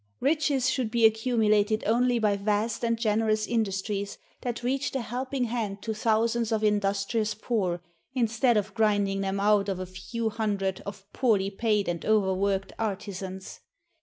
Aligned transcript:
Riches 0.19 0.67
should 0.67 0.89
be 0.89 1.05
accumulated 1.05 1.83
only 1.85 2.17
by 2.17 2.35
vast 2.35 2.83
and 2.83 2.97
generous 2.97 3.45
industries 3.45 4.17
that 4.41 4.63
reached 4.63 4.95
a 4.95 5.01
helping 5.01 5.43
hand 5.43 5.83
to 5.83 5.93
thousands 5.93 6.51
of 6.51 6.63
industrious 6.63 7.35
poor, 7.35 7.83
instead 8.15 8.57
of 8.57 8.73
grinding 8.73 9.21
them 9.21 9.39
out 9.39 9.69
of 9.69 9.77
a 9.79 9.85
few 9.85 10.31
hundred 10.31 10.81
of 10.87 11.05
poorly 11.13 11.51
paid 11.51 11.87
and 11.87 12.03
over 12.03 12.33
worked 12.33 12.73
artisans. 12.79 13.59